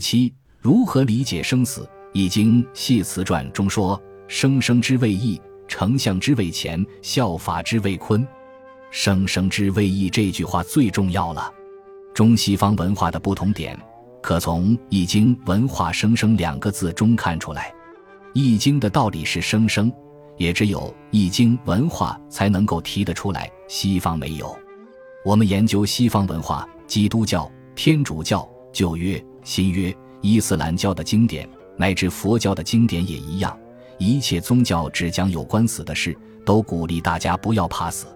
[0.00, 1.82] 七，如何理解生死？
[2.12, 8.26] 《易经·系辞传》中说：“生生之谓易，丞相之谓乾，效法之谓坤。
[8.90, 11.52] ”“生生之谓易”这句话最重要了。
[12.12, 13.78] 中西方文化的不同点，
[14.20, 17.72] 可从《易经》文化“生生”两个字中看出来。
[18.32, 19.92] 《易经》的道理是生生，
[20.36, 20.80] 也只有
[21.12, 24.56] 《易经》文化才能够提得出来，西方没有。
[25.24, 33.56] 我们研究西方文化，基督教、天主教、旧约、新约、伊斯兰教的经典，乃至佛教的经典也一样。
[33.98, 38.06] 一切宗教只讲有关死的事，都鼓励大家不要怕死。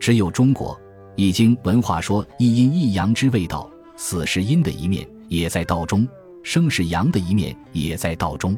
[0.00, 0.74] 只有中国
[1.14, 6.04] 《易经》文化说：“一阴一阳之谓道，死是阴的一面，也在道中；
[6.42, 8.56] 生是阳的一面，也在道中。”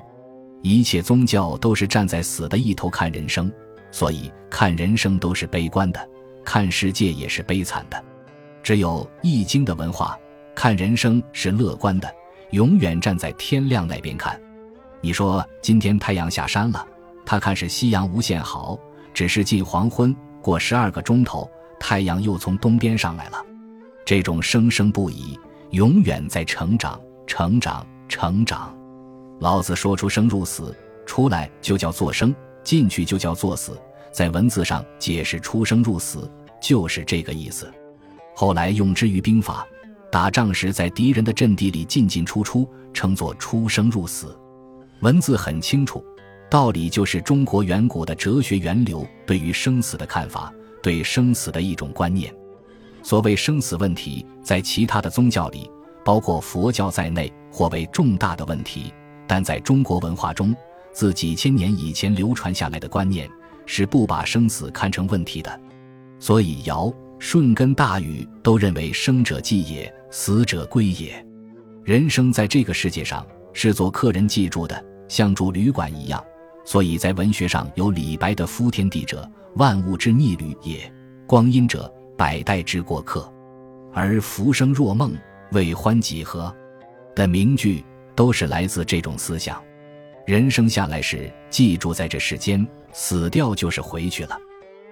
[0.62, 3.52] 一切宗教都是站在死的一头看人生，
[3.90, 6.08] 所以看人生都是悲观的。
[6.42, 8.02] 看世界也是悲惨的，
[8.62, 10.18] 只有《易经》的文化
[10.54, 12.14] 看人生是乐观的，
[12.50, 14.40] 永远站在天亮那边看。
[15.00, 16.86] 你说今天太阳下山了，
[17.26, 18.78] 他看是夕阳无限好，
[19.12, 23.44] 只是近黄昏，过十二个钟头，太阳又从东边上来了。
[24.04, 25.38] 这种生生不已，
[25.70, 28.74] 永远在成长，成长，成长。
[29.40, 33.78] 老子说出生入死，出来就叫做生，进去就叫做死。
[34.12, 36.30] 在文字上解释出生入死
[36.62, 37.70] 就是这个意思，
[38.34, 39.66] 后来用之于兵法，
[40.14, 44.38] 打仗时在敌人的阵地里进进出出，称作出生入死。
[45.00, 46.04] 文字很清楚，
[46.48, 52.32] 道理就是中国远古的哲学源流对于生死的看法，对生死的一种观念。
[53.02, 55.68] 所谓生死问题，在其他的宗教里，
[56.04, 58.94] 包括佛教在内，或为重大的问题，
[59.26, 60.54] 但在中国文化中，
[60.92, 63.28] 自几千年以前流传下来的观念。
[63.66, 65.60] 是不把生死看成问题的，
[66.20, 71.12] 所以尧舜跟大禹都认为生者祭也，死者归也。
[71.82, 76.24] 人生在这个世界上是做客人寄住的，像住旅馆一样。
[76.64, 80.88] 所以在文学上有李白的“夫天地者，万物之逆旅也；
[81.26, 83.28] 光阴者，百代之过客。
[83.92, 85.12] 而浮生若梦，
[85.50, 86.54] 为欢几何？”
[87.16, 89.60] 的名句都是来自这种思想。
[90.28, 92.64] 人生下来时，寄住在这世间。
[92.92, 94.38] 死掉就是回去了，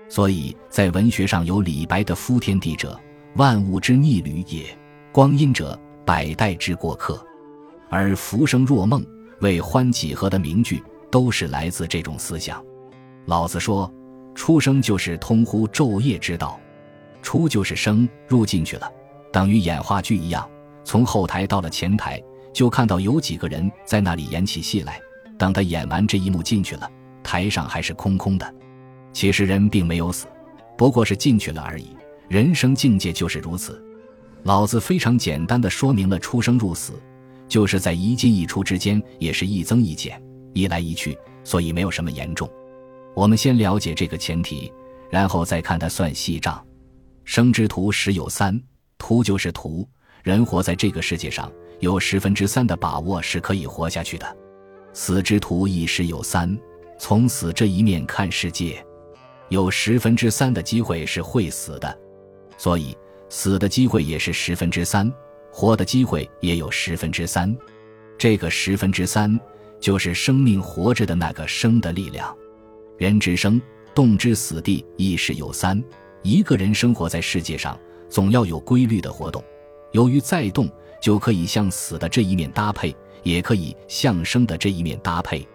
[0.08, 3.00] 所以在文学上有李白的“夫天地者，
[3.36, 4.64] 万物之逆旅也；
[5.12, 7.24] 光阴者，百代之过客。”
[7.90, 9.04] 而“浮生若梦，
[9.40, 12.64] 为欢几何”的名句，都是来自这种思想。
[13.26, 13.92] 老子说
[14.34, 16.58] ：“出生就是通乎昼夜之道，
[17.20, 18.90] 出就是生入进去了，
[19.30, 20.48] 等于演话剧一样，
[20.84, 22.18] 从后台到了前台，
[22.52, 24.98] 就看到有几个人在那里演起戏来。
[25.38, 26.90] 等他演完这一幕进去了。”
[27.22, 28.54] 台上还是空空的，
[29.12, 30.26] 其实人并没有死，
[30.76, 31.96] 不过是进去了而已。
[32.28, 33.80] 人生境界就是如此。
[34.44, 36.94] 老子非常简单的说明了出生入死，
[37.48, 40.20] 就是在一进一出之间，也是一增一减，
[40.52, 42.50] 一来一去，所以没有什么严重。
[43.14, 44.72] 我们先了解这个前提，
[45.10, 46.64] 然后再看他算细账。
[47.24, 48.60] 生之徒十有三，
[48.98, 49.88] 徒就是徒。
[50.24, 54.36] 人活在这个世界上，有十分之三的把握是可以活下去的。
[54.92, 56.58] 死之徒亦十有三。
[56.98, 58.84] 从死这一面看世界，
[59.48, 61.98] 有十分之三的机会是会死的，
[62.56, 62.96] 所以
[63.32, 65.10] 死的机会也是十分之三，
[65.50, 67.56] 活的机会也有十分之三。
[68.18, 69.40] 这个十分之三
[69.80, 72.36] 就是生命活着的那个生的力量。
[72.98, 73.58] 人之生，
[73.94, 75.82] 动之死地亦是有三。
[76.20, 79.42] 一个人生活在世界上，总要有规律的活动。
[79.92, 80.68] 由于再动，
[81.00, 85.48] 就可以向死的这一面搭配，也可以向生的这一面搭配。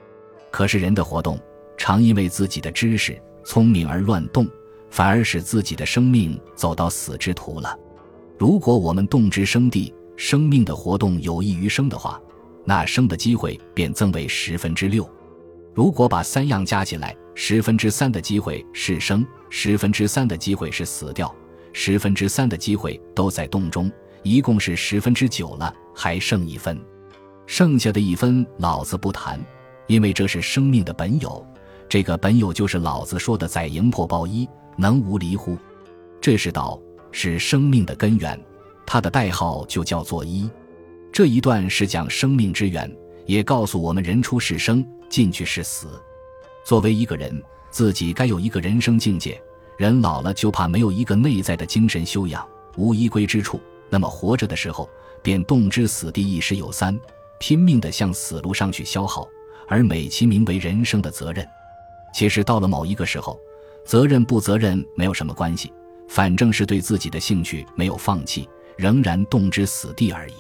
[0.50, 1.40] 可是人的活动
[1.78, 4.48] 常因为自己的知识聪明而乱动，
[4.90, 7.78] 反而使自己的生命走到死之途了。
[8.38, 12.20] 如果我们动之生地，生命的活动有益于生的话，
[12.66, 15.08] 那生的机会便增为十分之六。
[15.74, 21.34] 如果把三样加起来，十分之三的机会是生，十分之三的机会是死掉，
[21.72, 23.92] 十分之三的机会都在动中，
[24.24, 26.80] 一共是十分之九了，还剩一分，
[27.46, 29.40] 剩下的一分老子不谈。
[29.86, 31.46] 因为这是生命的本有，
[31.88, 35.58] 这个本有就是老子说的“在营破抱一，能无离乎？”
[36.22, 36.80] 这是道，
[37.12, 38.40] 是生命的根源，
[38.86, 40.50] 它的代号就叫做一。
[41.12, 42.90] 这一段是讲生命之源，
[43.26, 45.88] 也告诉我们人出是生，进去是死。
[46.64, 47.42] 作为一个人，
[47.72, 49.42] 自己该有一个人生境界。
[49.78, 52.46] 人老了就怕没有一个内在的精神修养，
[52.76, 53.60] 无依归之处。
[53.90, 54.90] 那么活着的时候，
[55.22, 57.00] 便动之死地一时有三，
[57.40, 59.28] 拼命的向死路上去消耗。
[59.68, 61.48] 而美其名为人生的责任，
[62.14, 63.40] 其实到了某一个时候，
[63.88, 65.72] 责任不责任没有什么关系，
[66.10, 68.46] 反正是对自己的兴趣没有放弃，
[68.76, 70.34] 仍然动之死地而已。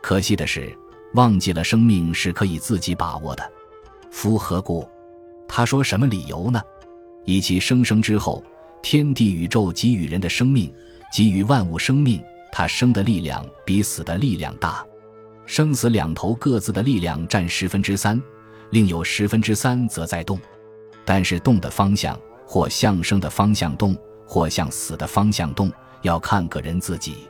[0.00, 0.72] 可惜的是，
[1.14, 3.52] 忘记了生命是可以自己把握的。
[4.12, 4.88] 夫何故？
[5.48, 6.62] 他说什么理由呢？
[7.24, 8.44] 以其生生之后，
[8.80, 10.72] 天地宇宙给予人的生命，
[11.12, 12.22] 给予万物生命，
[12.52, 14.86] 他生的力量比死的力量大。
[15.46, 18.22] 生死两头各自的力量占十分之三，
[18.70, 20.38] 另有十分之三则在动。
[21.04, 22.16] 但是动的方向，
[22.50, 23.94] 或向生的方向动，
[24.26, 27.28] 或向死的方向动，要看个人自己。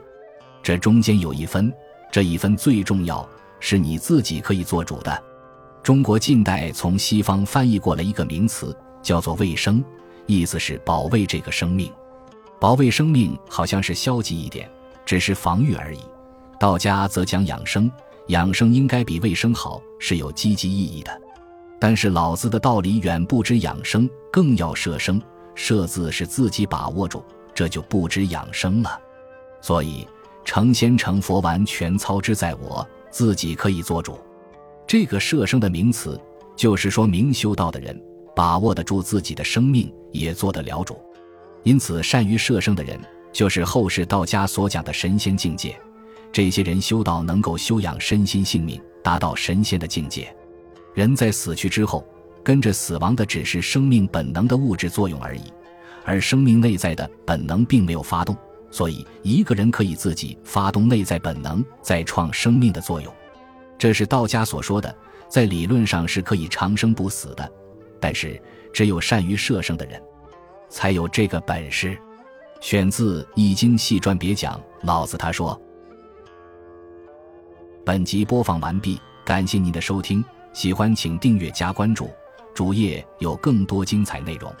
[0.63, 1.73] 这中间有一分，
[2.09, 3.27] 这一分最重要，
[3.59, 5.21] 是你自己可以做主的。
[5.83, 9.83] 中国近代从西方翻译过来一个名词，叫做“卫生”，
[10.25, 11.91] 意思是保卫这个生命。
[12.57, 14.71] 保卫生命好像是消极一点，
[15.05, 15.99] 只是防御而已。
[16.57, 17.91] 道家则讲养生。
[18.27, 21.21] 养生应该比卫生好，是有积极意义的。
[21.79, 25.21] 但是老子的道理远不止养生，更要摄生。
[25.55, 27.23] 摄字是自己把握住，
[27.53, 28.99] 这就不止养生了。
[29.61, 30.07] 所以
[30.45, 34.19] 成仙成佛完全操之在我，自己可以做主。
[34.87, 36.19] 这个摄生的名词，
[36.55, 38.01] 就是说明修道的人
[38.35, 40.97] 把握得住自己的生命，也做得了主。
[41.63, 42.99] 因此，善于摄生的人，
[43.33, 45.77] 就是后世道家所讲的神仙境界。
[46.31, 50.33] 这些人修道能够修养身心性命，达到神仙的境界。
[50.93, 52.05] 人在死去之后，
[52.43, 55.43] 跟着死亡的只是生命本能的物质作用而已，
[56.03, 58.35] 而生命内在的本能并没有发动。
[58.71, 63.11] 所以，一个人可以自己发动内在本能，再创生命的作用。
[63.77, 64.95] 这是道家所说的，
[65.27, 67.51] 在理论上是可以长生不死的。
[67.99, 68.39] 但是，
[68.71, 69.99] 只有善于摄生的人，
[70.69, 71.97] 才有这个本事。
[72.61, 74.53] 选自《易经细传别讲》，
[74.83, 75.59] 老子他说。
[77.85, 80.23] 本集播放完毕，感谢您的收听，
[80.59, 82.09] 喜欢请订阅加关注，
[82.53, 84.53] 主页有更多精彩内容。